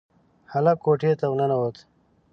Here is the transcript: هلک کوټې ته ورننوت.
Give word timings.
هلک 0.51 0.77
کوټې 0.85 1.11
ته 1.19 1.25
ورننوت. 1.31 1.75